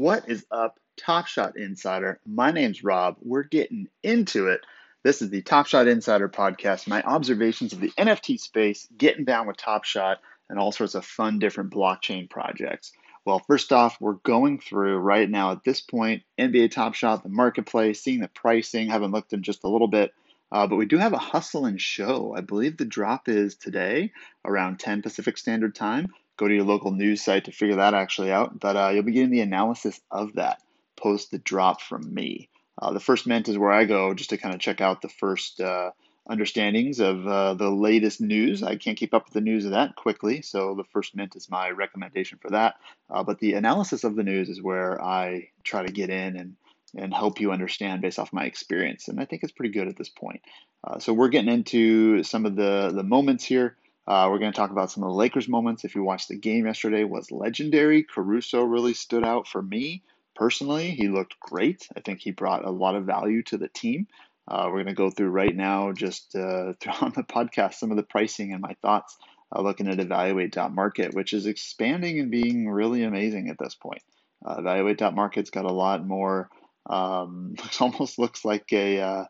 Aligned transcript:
What 0.00 0.30
is 0.30 0.46
up, 0.50 0.80
Top 0.96 1.26
Shot 1.26 1.58
Insider? 1.58 2.20
My 2.24 2.52
name's 2.52 2.82
Rob. 2.82 3.16
We're 3.20 3.42
getting 3.42 3.86
into 4.02 4.46
it. 4.46 4.64
This 5.04 5.20
is 5.20 5.28
the 5.28 5.42
Top 5.42 5.66
Shot 5.66 5.88
Insider 5.88 6.30
podcast, 6.30 6.88
my 6.88 7.02
observations 7.02 7.74
of 7.74 7.80
the 7.80 7.90
NFT 7.98 8.40
space, 8.40 8.88
getting 8.96 9.26
down 9.26 9.46
with 9.46 9.58
Top 9.58 9.84
Shot, 9.84 10.20
and 10.48 10.58
all 10.58 10.72
sorts 10.72 10.94
of 10.94 11.04
fun 11.04 11.38
different 11.38 11.70
blockchain 11.70 12.30
projects. 12.30 12.92
Well, 13.26 13.40
first 13.40 13.74
off, 13.74 14.00
we're 14.00 14.14
going 14.14 14.58
through 14.58 14.96
right 14.96 15.28
now 15.28 15.52
at 15.52 15.64
this 15.64 15.82
point 15.82 16.22
NBA 16.38 16.70
Top 16.70 16.94
Shot, 16.94 17.22
the 17.22 17.28
marketplace, 17.28 18.02
seeing 18.02 18.20
the 18.20 18.28
pricing, 18.28 18.88
haven't 18.88 19.12
looked 19.12 19.34
in 19.34 19.42
just 19.42 19.64
a 19.64 19.68
little 19.68 19.86
bit. 19.86 20.14
Uh, 20.50 20.66
but 20.66 20.76
we 20.76 20.86
do 20.86 20.96
have 20.96 21.12
a 21.12 21.18
hustle 21.18 21.66
and 21.66 21.78
show. 21.78 22.34
I 22.34 22.40
believe 22.40 22.78
the 22.78 22.86
drop 22.86 23.28
is 23.28 23.54
today 23.54 24.12
around 24.46 24.80
10 24.80 25.02
Pacific 25.02 25.36
Standard 25.36 25.74
Time 25.74 26.14
go 26.40 26.48
to 26.48 26.54
your 26.54 26.64
local 26.64 26.90
news 26.90 27.22
site 27.22 27.44
to 27.44 27.52
figure 27.52 27.76
that 27.76 27.92
actually 27.92 28.32
out. 28.32 28.58
But 28.58 28.76
uh, 28.76 28.88
you'll 28.88 29.02
be 29.02 29.12
getting 29.12 29.30
the 29.30 29.42
analysis 29.42 30.00
of 30.10 30.34
that 30.34 30.62
post 30.96 31.30
the 31.30 31.38
drop 31.38 31.82
from 31.82 32.12
me. 32.12 32.48
Uh, 32.80 32.92
the 32.92 33.00
first 33.00 33.26
mint 33.26 33.48
is 33.48 33.58
where 33.58 33.70
I 33.70 33.84
go 33.84 34.14
just 34.14 34.30
to 34.30 34.38
kind 34.38 34.54
of 34.54 34.60
check 34.60 34.80
out 34.80 35.02
the 35.02 35.08
first 35.10 35.60
uh, 35.60 35.90
understandings 36.28 36.98
of 36.98 37.26
uh, 37.26 37.54
the 37.54 37.70
latest 37.70 38.22
news. 38.22 38.62
I 38.62 38.76
can't 38.76 38.96
keep 38.96 39.12
up 39.12 39.26
with 39.26 39.34
the 39.34 39.42
news 39.42 39.66
of 39.66 39.72
that 39.72 39.96
quickly, 39.96 40.40
so 40.40 40.74
the 40.74 40.84
first 40.84 41.14
mint 41.14 41.36
is 41.36 41.50
my 41.50 41.70
recommendation 41.70 42.38
for 42.40 42.50
that. 42.50 42.76
Uh, 43.10 43.22
but 43.22 43.38
the 43.38 43.52
analysis 43.52 44.04
of 44.04 44.16
the 44.16 44.22
news 44.22 44.48
is 44.48 44.62
where 44.62 45.02
I 45.02 45.50
try 45.62 45.84
to 45.84 45.92
get 45.92 46.08
in 46.08 46.36
and 46.36 46.56
and 46.96 47.14
help 47.14 47.38
you 47.38 47.52
understand 47.52 48.02
based 48.02 48.18
off 48.18 48.32
my 48.32 48.46
experience, 48.46 49.06
and 49.06 49.20
I 49.20 49.24
think 49.24 49.44
it's 49.44 49.52
pretty 49.52 49.72
good 49.72 49.86
at 49.86 49.96
this 49.96 50.08
point. 50.08 50.40
Uh, 50.82 50.98
so 50.98 51.12
we're 51.12 51.28
getting 51.28 51.52
into 51.52 52.24
some 52.24 52.46
of 52.46 52.56
the 52.56 52.90
the 52.92 53.04
moments 53.04 53.44
here. 53.44 53.76
Uh, 54.06 54.28
we're 54.30 54.38
going 54.38 54.52
to 54.52 54.56
talk 54.56 54.70
about 54.70 54.90
some 54.90 55.02
of 55.02 55.08
the 55.10 55.14
Lakers 55.14 55.48
moments. 55.48 55.84
If 55.84 55.94
you 55.94 56.02
watched 56.02 56.28
the 56.28 56.36
game 56.36 56.66
yesterday, 56.66 57.04
was 57.04 57.30
legendary. 57.30 58.02
Caruso 58.02 58.62
really 58.62 58.94
stood 58.94 59.24
out 59.24 59.46
for 59.46 59.62
me 59.62 60.02
personally. 60.34 60.90
He 60.90 61.08
looked 61.08 61.38
great. 61.38 61.86
I 61.96 62.00
think 62.00 62.20
he 62.20 62.30
brought 62.30 62.64
a 62.64 62.70
lot 62.70 62.96
of 62.96 63.04
value 63.04 63.42
to 63.44 63.58
the 63.58 63.68
team. 63.68 64.06
Uh, 64.48 64.64
we're 64.66 64.82
going 64.82 64.86
to 64.86 64.94
go 64.94 65.10
through 65.10 65.30
right 65.30 65.54
now, 65.54 65.92
just 65.92 66.34
uh, 66.34 66.72
on 67.00 67.12
the 67.14 67.22
podcast, 67.22 67.74
some 67.74 67.90
of 67.90 67.96
the 67.96 68.02
pricing 68.02 68.52
and 68.52 68.60
my 68.60 68.74
thoughts, 68.82 69.16
uh, 69.54 69.60
looking 69.60 69.88
at 69.88 70.00
evaluate.market, 70.00 71.14
which 71.14 71.32
is 71.32 71.46
expanding 71.46 72.18
and 72.18 72.30
being 72.30 72.68
really 72.68 73.04
amazing 73.04 73.48
at 73.48 73.58
this 73.58 73.74
point. 73.74 74.02
Uh, 74.44 74.56
evaluate.market's 74.58 75.50
got 75.50 75.66
a 75.66 75.72
lot 75.72 76.04
more, 76.04 76.48
um, 76.88 77.54
almost 77.80 78.18
looks 78.18 78.44
like 78.44 78.72
a, 78.72 79.00
uh, 79.00 79.24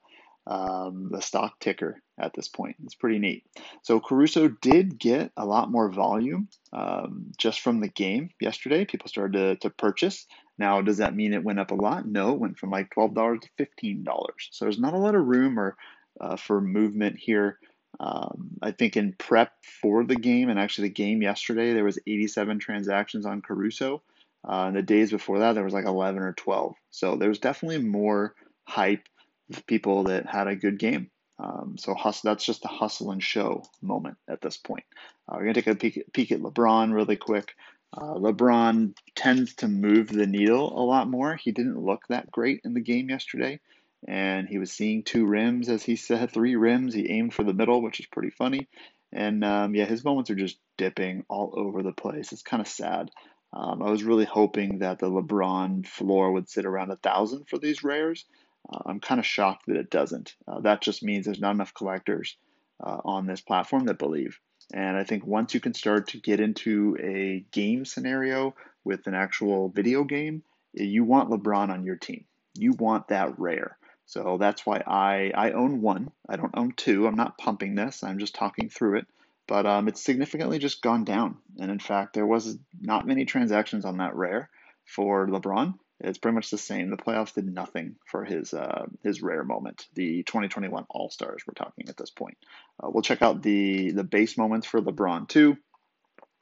um, 0.46 1.10
the 1.12 1.20
stock 1.20 1.58
ticker 1.60 2.00
at 2.20 2.34
this 2.34 2.48
point. 2.48 2.76
It's 2.84 2.94
pretty 2.94 3.18
neat. 3.18 3.44
So 3.82 4.00
Caruso 4.00 4.48
did 4.48 4.98
get 4.98 5.32
a 5.36 5.44
lot 5.44 5.70
more 5.70 5.90
volume 5.90 6.48
um, 6.72 7.32
just 7.38 7.60
from 7.60 7.80
the 7.80 7.88
game 7.88 8.30
yesterday. 8.40 8.84
People 8.84 9.08
started 9.08 9.32
to, 9.38 9.56
to 9.68 9.70
purchase. 9.70 10.26
Now, 10.58 10.82
does 10.82 10.98
that 10.98 11.14
mean 11.14 11.32
it 11.32 11.44
went 11.44 11.60
up 11.60 11.70
a 11.70 11.74
lot? 11.74 12.06
No, 12.06 12.32
it 12.32 12.38
went 12.40 12.58
from 12.58 12.70
like 12.70 12.90
$12 12.94 13.40
to 13.40 13.66
$15. 13.82 14.04
So 14.50 14.64
there's 14.64 14.78
not 14.78 14.94
a 14.94 14.98
lot 14.98 15.14
of 15.14 15.26
room 15.26 15.58
or 15.58 15.76
uh, 16.20 16.36
for 16.36 16.60
movement 16.60 17.16
here. 17.18 17.58
Um, 17.98 18.52
I 18.62 18.70
think 18.70 18.96
in 18.96 19.14
prep 19.14 19.52
for 19.80 20.04
the 20.04 20.16
game 20.16 20.48
and 20.48 20.58
actually 20.58 20.88
the 20.88 20.94
game 20.94 21.22
yesterday, 21.22 21.72
there 21.72 21.84
was 21.84 21.98
87 22.06 22.58
transactions 22.58 23.26
on 23.26 23.42
Caruso. 23.42 24.02
Uh, 24.46 24.66
and 24.68 24.76
the 24.76 24.82
days 24.82 25.10
before 25.10 25.40
that, 25.40 25.54
there 25.54 25.64
was 25.64 25.74
like 25.74 25.84
11 25.84 26.22
or 26.22 26.32
12. 26.32 26.74
So 26.90 27.16
there 27.16 27.28
was 27.28 27.38
definitely 27.38 27.78
more 27.78 28.34
hype 28.64 29.06
of 29.52 29.66
people 29.66 30.04
that 30.04 30.26
had 30.26 30.46
a 30.46 30.56
good 30.56 30.78
game. 30.78 31.10
Um, 31.40 31.76
so 31.78 31.94
hustle, 31.94 32.30
that's 32.30 32.44
just 32.44 32.64
a 32.64 32.68
hustle 32.68 33.12
and 33.12 33.22
show 33.22 33.64
moment 33.80 34.18
at 34.28 34.42
this 34.42 34.56
point. 34.56 34.84
Uh, 35.28 35.36
we're 35.36 35.44
going 35.44 35.54
to 35.54 35.62
take 35.62 35.74
a 35.74 35.76
peek, 35.76 36.12
peek, 36.12 36.32
at 36.32 36.40
LeBron 36.40 36.92
really 36.92 37.16
quick. 37.16 37.54
Uh, 37.96 38.14
LeBron 38.14 38.94
tends 39.14 39.54
to 39.56 39.68
move 39.68 40.08
the 40.08 40.26
needle 40.26 40.78
a 40.78 40.84
lot 40.84 41.08
more. 41.08 41.36
He 41.36 41.52
didn't 41.52 41.80
look 41.80 42.02
that 42.08 42.30
great 42.30 42.60
in 42.64 42.74
the 42.74 42.80
game 42.80 43.08
yesterday, 43.08 43.60
and 44.06 44.48
he 44.48 44.58
was 44.58 44.70
seeing 44.70 45.02
two 45.02 45.26
rims, 45.26 45.68
as 45.68 45.82
he 45.82 45.96
said, 45.96 46.30
three 46.30 46.56
rims. 46.56 46.94
He 46.94 47.10
aimed 47.10 47.32
for 47.32 47.42
the 47.42 47.54
middle, 47.54 47.82
which 47.82 48.00
is 48.00 48.06
pretty 48.06 48.30
funny. 48.30 48.68
And 49.12 49.44
um, 49.44 49.74
yeah, 49.74 49.86
his 49.86 50.04
moments 50.04 50.30
are 50.30 50.36
just 50.36 50.58
dipping 50.78 51.24
all 51.28 51.54
over 51.56 51.82
the 51.82 51.92
place. 51.92 52.32
It's 52.32 52.42
kind 52.42 52.60
of 52.60 52.68
sad. 52.68 53.10
Um, 53.52 53.82
I 53.82 53.90
was 53.90 54.04
really 54.04 54.24
hoping 54.24 54.78
that 54.80 55.00
the 55.00 55.10
LeBron 55.10 55.86
floor 55.86 56.30
would 56.32 56.48
sit 56.48 56.66
around 56.66 56.92
a 56.92 56.96
thousand 56.96 57.48
for 57.48 57.58
these 57.58 57.82
rares. 57.82 58.24
Uh, 58.68 58.78
I'm 58.86 59.00
kind 59.00 59.18
of 59.18 59.26
shocked 59.26 59.66
that 59.66 59.76
it 59.76 59.90
doesn't. 59.90 60.34
Uh, 60.46 60.60
that 60.60 60.82
just 60.82 61.02
means 61.02 61.24
there's 61.24 61.40
not 61.40 61.54
enough 61.54 61.74
collectors 61.74 62.36
uh, 62.84 62.98
on 63.04 63.26
this 63.26 63.40
platform 63.40 63.86
that 63.86 63.98
believe. 63.98 64.38
And 64.72 64.96
I 64.96 65.04
think 65.04 65.26
once 65.26 65.54
you 65.54 65.60
can 65.60 65.74
start 65.74 66.08
to 66.08 66.18
get 66.18 66.40
into 66.40 66.96
a 67.00 67.44
game 67.50 67.84
scenario 67.84 68.54
with 68.84 69.06
an 69.06 69.14
actual 69.14 69.68
video 69.68 70.04
game, 70.04 70.42
you 70.72 71.04
want 71.04 71.30
LeBron 71.30 71.70
on 71.70 71.84
your 71.84 71.96
team. 71.96 72.24
You 72.56 72.72
want 72.72 73.08
that 73.08 73.38
rare. 73.38 73.76
So 74.06 74.38
that's 74.38 74.66
why 74.66 74.82
I, 74.86 75.32
I 75.34 75.52
own 75.52 75.82
one. 75.82 76.10
I 76.28 76.36
don't 76.36 76.56
own 76.56 76.72
two. 76.72 77.06
I'm 77.06 77.16
not 77.16 77.38
pumping 77.38 77.74
this. 77.74 78.02
I'm 78.02 78.18
just 78.18 78.34
talking 78.34 78.68
through 78.68 78.98
it. 78.98 79.06
But 79.46 79.66
um, 79.66 79.88
it's 79.88 80.02
significantly 80.02 80.58
just 80.58 80.82
gone 80.82 81.04
down. 81.04 81.38
And 81.58 81.70
in 81.70 81.80
fact, 81.80 82.14
there 82.14 82.26
was 82.26 82.56
not 82.80 83.06
many 83.06 83.24
transactions 83.24 83.84
on 83.84 83.98
that 83.98 84.14
rare 84.14 84.48
for 84.84 85.26
LeBron. 85.26 85.74
It's 86.02 86.18
pretty 86.18 86.34
much 86.34 86.50
the 86.50 86.58
same. 86.58 86.90
The 86.90 86.96
playoffs 86.96 87.34
did 87.34 87.52
nothing 87.52 87.96
for 88.06 88.24
his 88.24 88.54
uh, 88.54 88.86
his 89.02 89.22
rare 89.22 89.44
moment. 89.44 89.86
The 89.94 90.22
2021 90.22 90.86
All 90.88 91.10
Stars 91.10 91.42
we're 91.46 91.54
talking 91.54 91.88
at 91.88 91.96
this 91.96 92.10
point. 92.10 92.38
Uh, 92.82 92.88
we'll 92.90 93.02
check 93.02 93.22
out 93.22 93.42
the 93.42 93.90
the 93.90 94.04
base 94.04 94.38
moments 94.38 94.66
for 94.66 94.80
LeBron 94.80 95.28
too, 95.28 95.56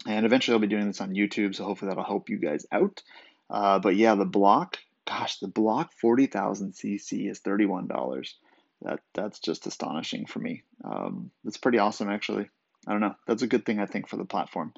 and 0.06 0.24
eventually 0.24 0.54
I'll 0.54 0.60
be 0.60 0.68
doing 0.68 0.86
this 0.86 1.00
on 1.00 1.14
YouTube. 1.14 1.54
So 1.54 1.64
hopefully 1.64 1.88
that'll 1.88 2.04
help 2.04 2.28
you 2.28 2.38
guys 2.38 2.66
out. 2.70 3.02
Uh, 3.50 3.78
but 3.78 3.96
yeah, 3.96 4.14
the 4.14 4.24
block. 4.24 4.78
Gosh, 5.06 5.38
the 5.38 5.48
block 5.48 5.94
40,000 5.94 6.74
CC 6.74 7.30
is 7.30 7.40
$31. 7.40 8.34
That 8.82 9.00
that's 9.14 9.38
just 9.38 9.66
astonishing 9.66 10.26
for 10.26 10.38
me. 10.38 10.64
Um, 10.84 11.30
that's 11.42 11.56
pretty 11.56 11.78
awesome, 11.78 12.10
actually. 12.10 12.50
I 12.86 12.92
don't 12.92 13.00
know. 13.00 13.16
That's 13.26 13.42
a 13.42 13.46
good 13.46 13.64
thing 13.64 13.80
I 13.80 13.86
think 13.86 14.08
for 14.08 14.16
the 14.16 14.24
platform. 14.24 14.74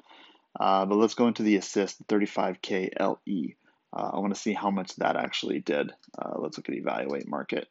Uh, 0.59 0.85
but 0.85 0.95
let's 0.95 1.13
go 1.15 1.27
into 1.27 1.43
the 1.43 1.57
assist 1.57 2.05
35k 2.07 2.99
LE. 2.99 3.55
Uh, 3.93 4.11
I 4.13 4.19
want 4.19 4.33
to 4.33 4.39
see 4.39 4.53
how 4.53 4.71
much 4.71 4.95
that 4.97 5.15
actually 5.15 5.59
did. 5.59 5.91
Uh, 6.17 6.33
let's 6.37 6.57
look 6.57 6.69
at 6.69 6.75
evaluate 6.75 7.27
market. 7.27 7.67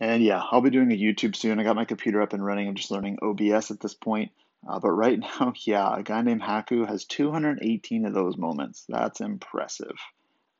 And 0.00 0.22
yeah, 0.22 0.42
I'll 0.50 0.60
be 0.60 0.70
doing 0.70 0.92
a 0.92 0.96
YouTube 0.96 1.36
soon. 1.36 1.58
I 1.58 1.64
got 1.64 1.76
my 1.76 1.84
computer 1.84 2.20
up 2.20 2.32
and 2.32 2.44
running. 2.44 2.68
I'm 2.68 2.74
just 2.74 2.90
learning 2.90 3.18
OBS 3.22 3.70
at 3.70 3.80
this 3.80 3.94
point. 3.94 4.32
Uh, 4.66 4.78
but 4.78 4.90
right 4.90 5.18
now, 5.40 5.52
yeah, 5.64 5.94
a 5.96 6.02
guy 6.02 6.22
named 6.22 6.42
Haku 6.42 6.86
has 6.86 7.04
218 7.04 8.06
of 8.06 8.14
those 8.14 8.36
moments. 8.36 8.84
That's 8.88 9.20
impressive. 9.20 9.96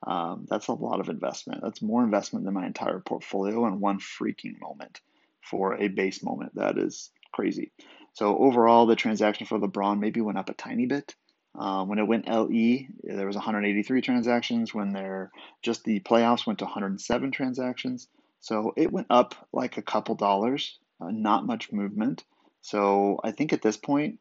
Um, 0.06 0.46
that's 0.48 0.68
a 0.68 0.74
lot 0.74 1.00
of 1.00 1.08
investment. 1.08 1.62
That's 1.62 1.80
more 1.80 2.04
investment 2.04 2.44
than 2.44 2.54
my 2.54 2.66
entire 2.66 3.00
portfolio 3.00 3.66
in 3.66 3.80
one 3.80 3.98
freaking 3.98 4.60
moment 4.60 5.00
for 5.40 5.74
a 5.74 5.88
base 5.88 6.22
moment. 6.22 6.54
That 6.56 6.78
is 6.78 7.10
crazy. 7.32 7.72
So 8.12 8.36
overall, 8.36 8.86
the 8.86 8.96
transaction 8.96 9.46
for 9.46 9.58
LeBron 9.58 9.98
maybe 9.98 10.20
went 10.20 10.38
up 10.38 10.50
a 10.50 10.54
tiny 10.54 10.86
bit. 10.86 11.14
Uh, 11.56 11.84
when 11.84 11.98
it 11.98 12.06
went 12.06 12.28
LE, 12.28 12.86
there 13.04 13.26
was 13.26 13.36
183 13.36 14.00
transactions. 14.00 14.74
When 14.74 14.92
there 14.92 15.30
just 15.62 15.84
the 15.84 16.00
playoffs 16.00 16.46
went 16.46 16.58
to 16.60 16.64
107 16.64 17.30
transactions. 17.30 18.08
So 18.40 18.74
it 18.76 18.92
went 18.92 19.06
up 19.10 19.34
like 19.52 19.76
a 19.76 19.82
couple 19.82 20.16
dollars, 20.16 20.78
uh, 21.00 21.10
not 21.10 21.46
much 21.46 21.72
movement. 21.72 22.24
So 22.60 23.20
I 23.22 23.30
think 23.30 23.52
at 23.52 23.62
this 23.62 23.76
point, 23.76 24.18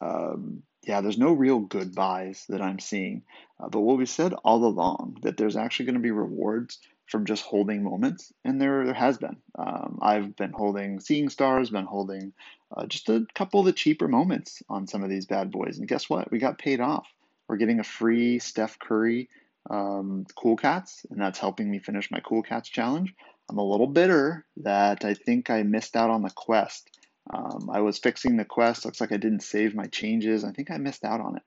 um, 0.00 0.62
yeah, 0.86 1.00
there's 1.00 1.18
no 1.18 1.32
real 1.32 1.58
good 1.58 1.94
buys 1.94 2.44
that 2.48 2.62
I'm 2.62 2.78
seeing. 2.78 3.22
Uh, 3.58 3.68
but 3.68 3.80
what 3.80 3.98
we 3.98 4.06
said 4.06 4.32
all 4.32 4.64
along 4.64 5.18
that 5.22 5.36
there's 5.36 5.56
actually 5.56 5.86
going 5.86 5.94
to 5.94 6.00
be 6.00 6.10
rewards 6.10 6.78
from 7.06 7.24
just 7.24 7.44
holding 7.44 7.82
moments, 7.82 8.32
and 8.44 8.60
there 8.60 8.84
there 8.84 8.94
has 8.94 9.18
been. 9.18 9.36
Um, 9.58 9.98
I've 10.02 10.36
been 10.36 10.52
holding 10.52 11.00
Seeing 11.00 11.28
Stars, 11.28 11.70
been 11.70 11.84
holding 11.84 12.32
uh, 12.76 12.86
just 12.86 13.08
a 13.08 13.26
couple 13.34 13.60
of 13.60 13.66
the 13.66 13.72
cheaper 13.72 14.08
moments 14.08 14.62
on 14.68 14.86
some 14.86 15.02
of 15.02 15.10
these 15.10 15.26
bad 15.26 15.50
boys, 15.50 15.78
and 15.78 15.88
guess 15.88 16.10
what? 16.10 16.30
We 16.30 16.38
got 16.38 16.58
paid 16.58 16.80
off. 16.80 17.06
We're 17.48 17.56
getting 17.56 17.80
a 17.80 17.84
free 17.84 18.40
Steph 18.40 18.78
Curry 18.78 19.28
um, 19.70 20.26
Cool 20.34 20.56
Cats, 20.56 21.06
and 21.10 21.20
that's 21.20 21.38
helping 21.38 21.70
me 21.70 21.78
finish 21.78 22.10
my 22.10 22.20
Cool 22.20 22.42
Cats 22.42 22.68
challenge. 22.68 23.14
I'm 23.48 23.58
a 23.58 23.64
little 23.64 23.86
bitter 23.86 24.44
that 24.58 25.04
I 25.04 25.14
think 25.14 25.50
I 25.50 25.62
missed 25.62 25.96
out 25.96 26.10
on 26.10 26.22
the 26.22 26.30
quest. 26.30 26.90
Um, 27.32 27.70
I 27.72 27.80
was 27.80 27.98
fixing 27.98 28.36
the 28.36 28.44
quest. 28.44 28.84
Looks 28.84 29.00
like 29.00 29.12
I 29.12 29.16
didn't 29.16 29.42
save 29.42 29.74
my 29.74 29.86
changes. 29.86 30.44
I 30.44 30.52
think 30.52 30.70
I 30.70 30.78
missed 30.78 31.04
out 31.04 31.20
on 31.20 31.36
it. 31.36 31.42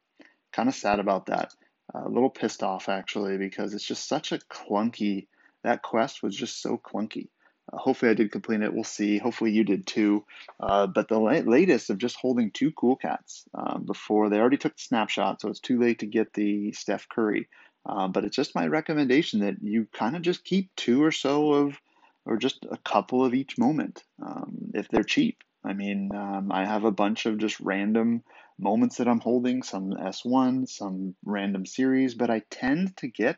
Kind 0.53 0.69
of 0.69 0.75
sad 0.75 0.99
about 0.99 1.27
that. 1.27 1.53
Uh, 1.93 2.07
a 2.07 2.09
little 2.09 2.29
pissed 2.29 2.63
off 2.63 2.87
actually 2.89 3.37
because 3.37 3.73
it's 3.73 3.85
just 3.85 4.07
such 4.07 4.31
a 4.31 4.39
clunky 4.39 5.27
that 5.63 5.81
quest 5.81 6.23
was 6.23 6.35
just 6.35 6.61
so 6.61 6.77
clunky. 6.77 7.29
Uh, 7.71 7.77
hopefully, 7.77 8.11
I 8.11 8.15
did 8.15 8.31
complete 8.31 8.61
it. 8.61 8.73
We'll 8.73 8.83
see. 8.83 9.17
Hopefully, 9.17 9.51
you 9.51 9.63
did 9.63 9.85
too. 9.85 10.25
Uh, 10.59 10.87
but 10.87 11.07
the 11.07 11.19
la- 11.19 11.31
latest 11.51 11.89
of 11.89 11.97
just 11.97 12.17
holding 12.17 12.51
two 12.51 12.71
cool 12.71 12.95
cats 12.95 13.45
um, 13.53 13.83
before 13.85 14.29
they 14.29 14.39
already 14.39 14.57
took 14.57 14.75
the 14.75 14.81
snapshot, 14.81 15.41
so 15.41 15.49
it's 15.49 15.59
too 15.59 15.79
late 15.79 15.99
to 15.99 16.05
get 16.05 16.33
the 16.33 16.71
Steph 16.71 17.07
Curry. 17.09 17.47
Uh, 17.85 18.07
but 18.07 18.25
it's 18.25 18.35
just 18.35 18.55
my 18.55 18.67
recommendation 18.67 19.39
that 19.41 19.61
you 19.61 19.87
kind 19.93 20.15
of 20.15 20.21
just 20.21 20.43
keep 20.43 20.69
two 20.75 21.03
or 21.03 21.11
so 21.11 21.53
of, 21.53 21.79
or 22.25 22.37
just 22.37 22.65
a 22.69 22.77
couple 22.77 23.23
of 23.23 23.33
each 23.33 23.57
moment 23.57 24.03
um, 24.21 24.71
if 24.73 24.87
they're 24.89 25.03
cheap. 25.03 25.43
I 25.63 25.73
mean, 25.73 26.13
um, 26.15 26.51
I 26.51 26.65
have 26.65 26.83
a 26.85 26.91
bunch 26.91 27.25
of 27.25 27.37
just 27.37 27.59
random 27.59 28.23
moments 28.57 28.97
that 28.97 29.07
I'm 29.07 29.19
holding, 29.19 29.63
some 29.63 29.91
S1, 29.91 30.69
some 30.69 31.15
random 31.25 31.65
series, 31.65 32.15
but 32.15 32.29
I 32.29 32.43
tend 32.49 32.95
to 32.97 33.07
get 33.07 33.37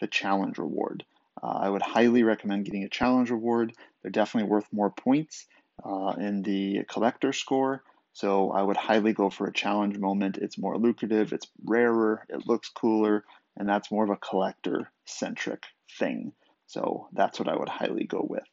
the 0.00 0.06
challenge 0.06 0.58
reward. 0.58 1.04
Uh, 1.40 1.58
I 1.62 1.68
would 1.68 1.82
highly 1.82 2.22
recommend 2.24 2.64
getting 2.64 2.84
a 2.84 2.88
challenge 2.88 3.30
reward. 3.30 3.74
They're 4.02 4.10
definitely 4.10 4.50
worth 4.50 4.66
more 4.72 4.90
points 4.90 5.46
uh, 5.84 6.14
in 6.18 6.42
the 6.42 6.84
collector 6.88 7.32
score. 7.32 7.82
So 8.14 8.50
I 8.50 8.62
would 8.62 8.76
highly 8.76 9.12
go 9.12 9.30
for 9.30 9.46
a 9.46 9.52
challenge 9.52 9.96
moment. 9.98 10.38
It's 10.38 10.58
more 10.58 10.76
lucrative, 10.76 11.32
it's 11.32 11.46
rarer, 11.64 12.26
it 12.28 12.46
looks 12.46 12.68
cooler, 12.68 13.24
and 13.56 13.68
that's 13.68 13.90
more 13.90 14.04
of 14.04 14.10
a 14.10 14.16
collector 14.16 14.90
centric 15.06 15.62
thing. 15.98 16.32
So 16.66 17.08
that's 17.12 17.38
what 17.38 17.48
I 17.48 17.56
would 17.56 17.68
highly 17.68 18.04
go 18.04 18.26
with. 18.28 18.44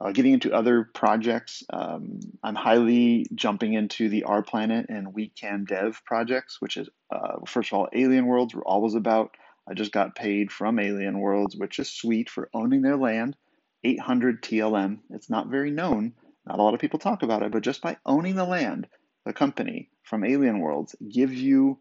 Uh, 0.00 0.12
getting 0.12 0.34
into 0.34 0.52
other 0.52 0.88
projects, 0.94 1.64
um, 1.72 2.20
I'm 2.44 2.54
highly 2.54 3.26
jumping 3.34 3.72
into 3.74 4.08
the 4.08 4.24
R 4.24 4.42
Planet 4.42 4.86
and 4.88 5.12
We 5.12 5.28
Can 5.28 5.64
Dev 5.64 6.00
projects, 6.04 6.60
which 6.60 6.76
is, 6.76 6.88
uh, 7.10 7.38
first 7.46 7.72
of 7.72 7.78
all, 7.78 7.88
Alien 7.92 8.26
Worlds 8.26 8.54
we're 8.54 8.62
always 8.62 8.94
about. 8.94 9.36
I 9.68 9.74
just 9.74 9.92
got 9.92 10.14
paid 10.14 10.50
from 10.50 10.78
Alien 10.78 11.18
Worlds, 11.18 11.54
which 11.54 11.78
is 11.78 11.90
sweet 11.90 12.30
for 12.30 12.48
owning 12.54 12.82
their 12.82 12.96
land. 12.96 13.36
800 13.84 14.42
TLM. 14.42 15.00
It's 15.10 15.28
not 15.28 15.48
very 15.48 15.70
known. 15.70 16.14
Not 16.46 16.58
a 16.58 16.62
lot 16.62 16.74
of 16.74 16.80
people 16.80 16.98
talk 16.98 17.22
about 17.22 17.42
it, 17.42 17.52
but 17.52 17.62
just 17.62 17.82
by 17.82 17.98
owning 18.06 18.34
the 18.34 18.44
land, 18.44 18.88
the 19.26 19.32
company 19.32 19.90
from 20.02 20.24
Alien 20.24 20.60
Worlds 20.60 20.96
gives 21.06 21.34
you 21.34 21.78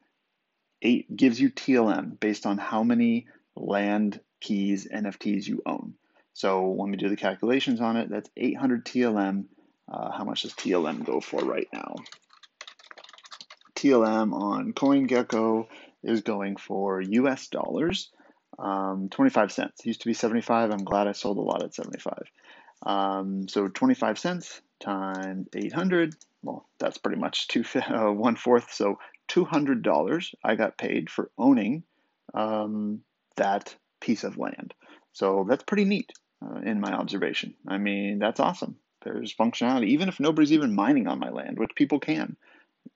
eight 0.82 1.16
gives 1.16 1.40
you 1.40 1.50
TLM 1.50 2.20
based 2.20 2.46
on 2.46 2.58
how 2.58 2.84
many 2.84 3.28
land 3.56 4.20
keys 4.42 4.88
NFTs 4.88 5.48
you 5.48 5.62
own. 5.66 5.96
So 6.34 6.68
when 6.68 6.92
we 6.92 6.98
do 6.98 7.10
the 7.10 7.16
calculations 7.16 7.82
on 7.82 7.98
it, 7.98 8.10
that's 8.10 8.30
800 8.38 8.86
TLM. 8.86 9.46
Uh, 9.92 10.12
how 10.12 10.24
much 10.24 10.44
does 10.44 10.54
TLM 10.54 11.06
go 11.06 11.20
for 11.20 11.40
right 11.40 11.68
now? 11.74 11.96
TLM 13.76 14.34
on 14.34 14.74
CoinGecko 14.74 15.68
is 16.04 16.22
going 16.22 16.58
for 16.58 17.02
US 17.02 17.48
dollars, 17.48 18.12
um, 18.60 19.10
25 19.10 19.52
cents. 19.52 19.80
It 19.80 19.88
used 19.88 20.02
to 20.02 20.08
be 20.08 20.14
75. 20.14 20.72
I'm 20.72 20.84
glad 20.84 21.08
I 21.08 21.12
sold 21.12 21.38
a 21.38 21.42
lot 21.42 21.64
at 21.64 21.74
75. 21.74 22.24
Um, 22.86 23.48
so 23.48 23.68
25 23.68 24.20
cents 24.20 24.62
times 24.80 25.48
800. 25.56 26.16
Well, 26.44 26.68
that's 26.80 26.98
pretty 26.98 27.20
much 27.20 27.48
two 27.48 27.64
uh, 27.76 28.12
one 28.12 28.36
fourth. 28.36 28.72
So 28.72 29.00
$200 29.30 30.36
I 30.44 30.56
got 30.56 30.78
paid 30.78 31.10
for 31.10 31.30
owning 31.38 31.84
um, 32.34 33.02
that 33.36 33.76
piece 34.00 34.24
of 34.24 34.38
land. 34.38 34.74
So 35.14 35.46
that's 35.50 35.64
pretty 35.64 35.86
neat 35.86 36.12
uh, 36.44 36.60
in 36.64 36.80
my 36.80 36.94
observation. 36.94 37.56
I 37.68 37.78
mean, 37.78 38.20
that's 38.20 38.40
awesome. 38.40 38.78
There's 39.04 39.34
functionality, 39.34 39.88
even 39.88 40.10
if 40.10 40.20
nobody's 40.20 40.54
even 40.54 40.76
mining 40.76 41.08
on 41.08 41.20
my 41.20 41.30
land, 41.30 41.58
which 41.58 41.76
people 41.76 42.00
can. 42.00 42.36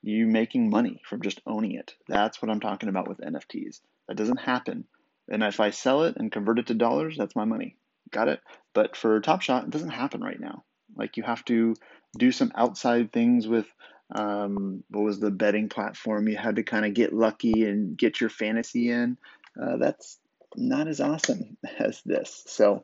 You 0.02 0.28
making 0.28 0.70
money 0.70 1.02
from 1.06 1.22
just 1.22 1.42
owning 1.46 1.74
it. 1.74 1.96
That's 2.08 2.42
what 2.42 2.50
I'm 2.50 2.60
talking 2.60 2.90
about 2.90 3.08
with 3.08 3.20
NFTs. 3.20 3.82
That 4.08 4.18
doesn't 4.18 4.40
happen. 4.40 4.86
And 5.30 5.44
if 5.44 5.60
I 5.60 5.70
sell 5.70 6.04
it 6.04 6.18
and 6.18 6.32
convert 6.32 6.60
it 6.60 6.68
to 6.68 6.74
dollars, 6.74 7.16
that's 7.18 7.36
my 7.36 7.46
money. 7.46 7.78
Got 8.12 8.28
it? 8.28 8.42
But 8.74 8.96
for 8.96 9.20
Top 9.22 9.42
Shot, 9.42 9.64
it 9.64 9.70
doesn't 9.70 9.90
happen 9.90 10.22
right 10.22 10.40
now. 10.40 10.64
Like 10.96 11.18
you 11.18 11.24
have 11.24 11.46
to 11.46 11.76
do 12.18 12.32
some 12.32 12.52
outside 12.56 13.14
things 13.14 13.48
with 13.48 13.68
um, 14.14 14.84
what 14.90 15.04
was 15.04 15.20
the 15.20 15.32
betting 15.32 15.70
platform? 15.70 16.28
You 16.28 16.36
had 16.36 16.58
to 16.58 16.64
kind 16.64 16.86
of 16.86 16.94
get 16.94 17.14
lucky 17.14 17.66
and 17.66 17.98
get 17.98 18.20
your 18.20 18.30
fantasy 18.30 18.90
in. 18.90 19.18
Uh, 19.62 19.78
that's 19.78 20.20
not 20.56 20.88
as 20.88 21.00
awesome 21.00 21.58
as 21.80 22.02
this. 22.06 22.44
So 22.48 22.84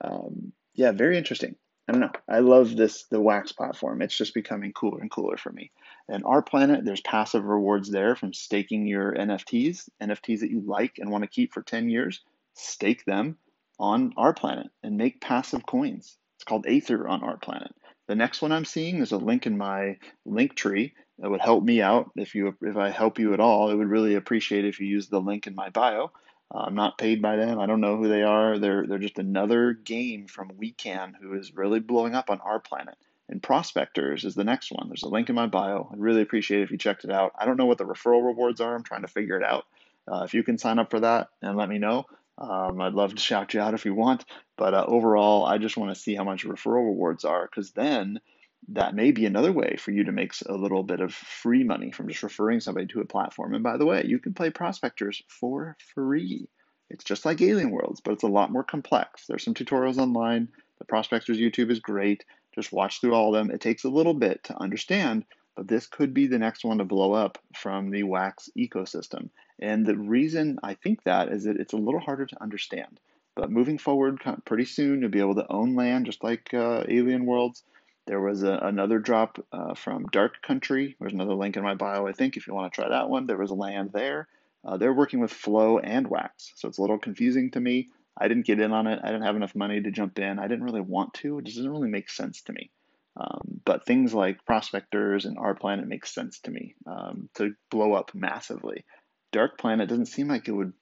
um, 0.00 0.52
yeah, 0.74 0.92
very 0.92 1.16
interesting. 1.16 1.56
I 1.88 1.92
don't 1.92 2.00
know. 2.00 2.12
I 2.28 2.40
love 2.40 2.76
this 2.76 3.04
the 3.10 3.20
Wax 3.20 3.52
platform. 3.52 4.02
It's 4.02 4.16
just 4.16 4.34
becoming 4.34 4.72
cooler 4.72 5.00
and 5.00 5.10
cooler 5.10 5.36
for 5.36 5.52
me. 5.52 5.70
And 6.08 6.24
R 6.24 6.42
Planet, 6.42 6.84
there's 6.84 7.00
passive 7.00 7.44
rewards 7.44 7.90
there 7.90 8.14
from 8.14 8.32
staking 8.32 8.86
your 8.86 9.12
NFTs, 9.12 9.88
NFTs 10.00 10.40
that 10.40 10.50
you 10.50 10.60
like 10.60 10.98
and 10.98 11.10
want 11.10 11.22
to 11.22 11.28
keep 11.28 11.52
for 11.52 11.62
10 11.62 11.88
years. 11.88 12.20
Stake 12.54 13.04
them 13.04 13.38
on 13.78 14.12
R 14.16 14.32
Planet 14.32 14.68
and 14.82 14.96
make 14.96 15.20
passive 15.20 15.66
coins. 15.66 16.16
It's 16.36 16.44
called 16.44 16.66
Aether 16.66 17.08
on 17.08 17.22
R 17.22 17.36
Planet. 17.38 17.74
The 18.06 18.14
next 18.14 18.40
one 18.40 18.52
I'm 18.52 18.64
seeing 18.64 18.98
is 18.98 19.12
a 19.12 19.18
link 19.18 19.46
in 19.46 19.58
my 19.58 19.98
link 20.24 20.54
tree 20.54 20.94
that 21.18 21.30
would 21.30 21.40
help 21.40 21.64
me 21.64 21.82
out. 21.82 22.10
If 22.14 22.34
you 22.34 22.56
if 22.62 22.76
I 22.76 22.90
help 22.90 23.18
you 23.18 23.34
at 23.34 23.40
all, 23.40 23.70
I 23.70 23.74
would 23.74 23.88
really 23.88 24.14
appreciate 24.14 24.64
if 24.64 24.78
you 24.78 24.86
use 24.86 25.08
the 25.08 25.20
link 25.20 25.46
in 25.46 25.54
my 25.54 25.70
bio. 25.70 26.12
Uh, 26.54 26.58
I'm 26.58 26.76
not 26.76 26.98
paid 26.98 27.20
by 27.20 27.36
them. 27.36 27.58
I 27.58 27.66
don't 27.66 27.80
know 27.80 27.96
who 27.96 28.08
they 28.08 28.22
are. 28.22 28.58
They're 28.58 28.86
they're 28.86 28.98
just 28.98 29.18
another 29.18 29.72
game 29.72 30.28
from 30.28 30.50
WeCan 30.50 31.14
who 31.20 31.34
is 31.34 31.54
really 31.54 31.80
blowing 31.80 32.14
up 32.14 32.30
on 32.30 32.40
our 32.40 32.60
planet. 32.60 32.96
And 33.28 33.42
Prospectors 33.42 34.24
is 34.24 34.34
the 34.34 34.44
next 34.44 34.70
one. 34.70 34.88
There's 34.88 35.02
a 35.02 35.08
link 35.08 35.28
in 35.28 35.34
my 35.34 35.46
bio. 35.46 35.88
I'd 35.92 35.98
really 35.98 36.22
appreciate 36.22 36.62
if 36.62 36.70
you 36.70 36.78
checked 36.78 37.04
it 37.04 37.10
out. 37.10 37.32
I 37.38 37.44
don't 37.44 37.56
know 37.56 37.66
what 37.66 37.78
the 37.78 37.84
referral 37.84 38.24
rewards 38.24 38.60
are. 38.60 38.74
I'm 38.74 38.84
trying 38.84 39.02
to 39.02 39.08
figure 39.08 39.36
it 39.36 39.44
out. 39.44 39.66
Uh, 40.10 40.22
if 40.22 40.34
you 40.34 40.44
can 40.44 40.58
sign 40.58 40.78
up 40.78 40.90
for 40.90 41.00
that 41.00 41.30
and 41.42 41.56
let 41.56 41.68
me 41.68 41.78
know, 41.78 42.06
um, 42.38 42.80
I'd 42.80 42.94
love 42.94 43.14
to 43.14 43.20
shout 43.20 43.54
you 43.54 43.60
out 43.60 43.74
if 43.74 43.84
you 43.84 43.94
want. 43.94 44.24
But 44.56 44.74
uh, 44.74 44.84
overall, 44.86 45.44
I 45.44 45.58
just 45.58 45.76
want 45.76 45.94
to 45.94 46.00
see 46.00 46.14
how 46.14 46.24
much 46.24 46.44
referral 46.44 46.86
rewards 46.86 47.24
are 47.24 47.46
because 47.46 47.72
then 47.72 48.20
that 48.68 48.94
may 48.94 49.10
be 49.10 49.26
another 49.26 49.52
way 49.52 49.76
for 49.76 49.90
you 49.90 50.04
to 50.04 50.12
make 50.12 50.32
a 50.46 50.54
little 50.54 50.82
bit 50.82 51.00
of 51.00 51.14
free 51.14 51.64
money 51.64 51.92
from 51.92 52.08
just 52.08 52.22
referring 52.22 52.60
somebody 52.60 52.86
to 52.88 53.00
a 53.00 53.04
platform. 53.06 53.54
And 53.54 53.62
by 53.62 53.76
the 53.76 53.86
way, 53.86 54.04
you 54.06 54.18
can 54.18 54.34
play 54.34 54.50
Prospectors 54.50 55.22
for 55.28 55.76
free. 55.94 56.48
It's 56.90 57.04
just 57.04 57.24
like 57.24 57.40
Alien 57.40 57.70
Worlds, 57.70 58.00
but 58.00 58.12
it's 58.12 58.22
a 58.22 58.28
lot 58.28 58.52
more 58.52 58.64
complex. 58.64 59.26
There's 59.26 59.44
some 59.44 59.54
tutorials 59.54 59.98
online. 59.98 60.48
The 60.78 60.84
Prospectors 60.84 61.38
YouTube 61.38 61.70
is 61.70 61.80
great. 61.80 62.24
Just 62.56 62.72
watch 62.72 63.00
through 63.00 63.14
all 63.14 63.34
of 63.34 63.38
them. 63.38 63.54
It 63.54 63.60
takes 63.60 63.84
a 63.84 63.88
little 63.88 64.14
bit 64.14 64.42
to 64.44 64.60
understand, 64.60 65.24
but 65.54 65.68
this 65.68 65.86
could 65.86 66.12
be 66.12 66.26
the 66.26 66.38
next 66.38 66.64
one 66.64 66.78
to 66.78 66.84
blow 66.84 67.12
up 67.12 67.38
from 67.54 67.90
the 67.90 68.02
Wax 68.02 68.50
ecosystem. 68.58 69.30
And 69.60 69.86
the 69.86 69.96
reason 69.96 70.58
I 70.62 70.74
think 70.74 71.04
that 71.04 71.28
is 71.28 71.44
that 71.44 71.58
it's 71.58 71.72
a 71.72 71.78
little 71.78 72.00
harder 72.00 72.26
to 72.26 72.42
understand. 72.42 72.98
But 73.34 73.50
moving 73.50 73.78
forward, 73.78 74.20
pretty 74.44 74.64
soon, 74.64 75.00
you'll 75.00 75.10
be 75.10 75.20
able 75.20 75.34
to 75.36 75.52
own 75.52 75.76
land 75.76 76.06
just 76.06 76.24
like 76.24 76.52
uh, 76.52 76.84
Alien 76.88 77.26
Worlds 77.26 77.62
there 78.06 78.20
was 78.20 78.44
a, 78.44 78.52
another 78.62 78.98
drop 78.98 79.44
uh, 79.52 79.74
from 79.74 80.06
Dark 80.06 80.40
Country. 80.40 80.96
There's 81.00 81.12
another 81.12 81.34
link 81.34 81.56
in 81.56 81.64
my 81.64 81.74
bio, 81.74 82.06
I 82.06 82.12
think, 82.12 82.36
if 82.36 82.46
you 82.46 82.54
want 82.54 82.72
to 82.72 82.80
try 82.80 82.88
that 82.88 83.08
one. 83.08 83.26
There 83.26 83.36
was 83.36 83.50
land 83.50 83.90
there. 83.92 84.28
Uh, 84.64 84.76
they're 84.76 84.92
working 84.92 85.20
with 85.20 85.32
Flow 85.32 85.78
and 85.78 86.08
Wax, 86.08 86.52
so 86.56 86.68
it's 86.68 86.78
a 86.78 86.80
little 86.80 86.98
confusing 86.98 87.50
to 87.52 87.60
me. 87.60 87.88
I 88.18 88.28
didn't 88.28 88.46
get 88.46 88.60
in 88.60 88.72
on 88.72 88.86
it. 88.86 89.00
I 89.02 89.08
didn't 89.08 89.24
have 89.26 89.36
enough 89.36 89.54
money 89.54 89.80
to 89.80 89.90
jump 89.90 90.18
in. 90.18 90.38
I 90.38 90.48
didn't 90.48 90.64
really 90.64 90.80
want 90.80 91.14
to. 91.14 91.38
It 91.38 91.44
just 91.44 91.56
doesn't 91.56 91.70
really 91.70 91.90
make 91.90 92.10
sense 92.10 92.42
to 92.42 92.52
me. 92.52 92.70
Um, 93.16 93.60
but 93.64 93.86
things 93.86 94.12
like 94.12 94.44
Prospectors 94.44 95.24
and 95.24 95.38
R 95.38 95.54
Planet 95.54 95.86
makes 95.86 96.14
sense 96.14 96.40
to 96.40 96.50
me 96.50 96.74
um, 96.86 97.28
to 97.34 97.54
blow 97.70 97.94
up 97.94 98.14
massively. 98.14 98.84
Dark 99.32 99.58
Planet 99.58 99.88
doesn't 99.88 100.06
seem 100.06 100.28
like 100.28 100.48
it 100.48 100.52
would. 100.52 100.72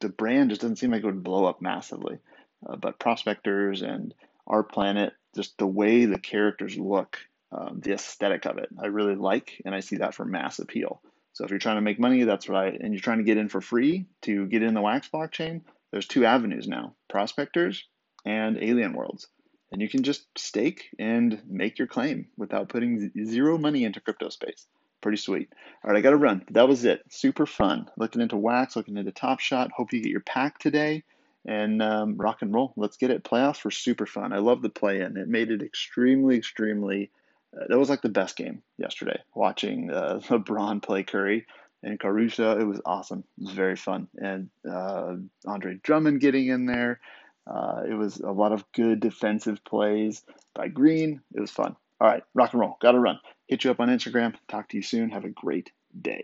The 0.00 0.08
brand 0.08 0.50
just 0.50 0.60
doesn't 0.60 0.76
seem 0.76 0.90
like 0.90 1.02
it 1.02 1.06
would 1.06 1.22
blow 1.22 1.46
up 1.46 1.62
massively. 1.62 2.18
Uh, 2.66 2.76
but 2.76 2.98
Prospectors 2.98 3.82
and 3.82 4.14
R 4.46 4.62
Planet 4.62 5.12
just 5.34 5.58
the 5.58 5.66
way 5.66 6.04
the 6.04 6.18
characters 6.18 6.76
look, 6.76 7.18
um, 7.52 7.80
the 7.82 7.92
aesthetic 7.92 8.46
of 8.46 8.58
it, 8.58 8.68
I 8.80 8.86
really 8.86 9.16
like, 9.16 9.60
and 9.64 9.74
I 9.74 9.80
see 9.80 9.96
that 9.96 10.14
for 10.14 10.24
mass 10.24 10.58
appeal. 10.58 11.00
So 11.32 11.44
if 11.44 11.50
you're 11.50 11.58
trying 11.58 11.76
to 11.76 11.82
make 11.82 11.98
money, 11.98 12.22
that's 12.22 12.48
right, 12.48 12.78
and 12.78 12.92
you're 12.92 13.00
trying 13.00 13.18
to 13.18 13.24
get 13.24 13.36
in 13.36 13.48
for 13.48 13.60
free 13.60 14.06
to 14.22 14.46
get 14.46 14.62
in 14.62 14.74
the 14.74 14.80
Wax 14.80 15.08
blockchain, 15.12 15.62
there's 15.94 16.08
two 16.08 16.24
avenues 16.24 16.66
now 16.66 16.96
prospectors 17.08 17.86
and 18.26 18.58
alien 18.60 18.94
worlds. 18.94 19.28
And 19.70 19.80
you 19.80 19.88
can 19.88 20.02
just 20.02 20.26
stake 20.36 20.88
and 20.98 21.40
make 21.48 21.78
your 21.78 21.86
claim 21.86 22.26
without 22.36 22.68
putting 22.68 23.12
zero 23.24 23.58
money 23.58 23.84
into 23.84 24.00
crypto 24.00 24.28
space. 24.28 24.66
Pretty 25.00 25.18
sweet. 25.18 25.52
All 25.84 25.92
right, 25.92 25.98
I 25.98 26.00
got 26.00 26.10
to 26.10 26.16
run. 26.16 26.44
That 26.50 26.66
was 26.66 26.84
it. 26.84 27.02
Super 27.10 27.46
fun. 27.46 27.88
Looking 27.96 28.22
into 28.22 28.36
Wax, 28.36 28.74
looking 28.74 28.96
into 28.96 29.12
Top 29.12 29.38
Shot. 29.38 29.70
Hope 29.70 29.92
you 29.92 30.02
get 30.02 30.10
your 30.10 30.20
pack 30.20 30.58
today 30.58 31.04
and 31.46 31.80
um, 31.80 32.16
rock 32.16 32.42
and 32.42 32.52
roll. 32.52 32.72
Let's 32.76 32.96
get 32.96 33.12
it. 33.12 33.22
Playoffs 33.22 33.64
were 33.64 33.70
super 33.70 34.06
fun. 34.06 34.32
I 34.32 34.38
love 34.38 34.62
the 34.62 34.70
play 34.70 35.00
in. 35.00 35.16
It 35.16 35.28
made 35.28 35.52
it 35.52 35.62
extremely, 35.62 36.36
extremely. 36.36 37.12
Uh, 37.56 37.66
that 37.68 37.78
was 37.78 37.88
like 37.88 38.02
the 38.02 38.08
best 38.08 38.36
game 38.36 38.62
yesterday. 38.78 39.20
Watching 39.32 39.92
uh, 39.92 40.18
LeBron 40.24 40.82
play 40.82 41.04
Curry 41.04 41.46
and 41.84 42.00
Caruso, 42.00 42.58
it 42.58 42.64
was 42.64 42.80
awesome. 42.84 43.24
It 43.38 43.44
was 43.44 43.52
very 43.52 43.76
fun. 43.76 44.08
And 44.16 44.48
uh, 44.68 45.16
Andre 45.46 45.78
Drummond 45.82 46.20
getting 46.20 46.48
in 46.48 46.66
there. 46.66 47.00
Uh, 47.46 47.82
it 47.88 47.94
was 47.94 48.16
a 48.20 48.30
lot 48.30 48.52
of 48.52 48.64
good 48.72 49.00
defensive 49.00 49.62
plays 49.64 50.22
by 50.54 50.68
Green. 50.68 51.20
It 51.34 51.40
was 51.40 51.50
fun. 51.50 51.76
All 52.00 52.08
right, 52.08 52.22
rock 52.34 52.52
and 52.52 52.60
roll. 52.60 52.76
Got 52.80 52.92
to 52.92 53.00
run. 53.00 53.20
Hit 53.46 53.64
you 53.64 53.70
up 53.70 53.80
on 53.80 53.88
Instagram. 53.88 54.34
Talk 54.48 54.70
to 54.70 54.76
you 54.78 54.82
soon. 54.82 55.10
Have 55.10 55.24
a 55.24 55.28
great 55.30 55.70
day. 56.00 56.22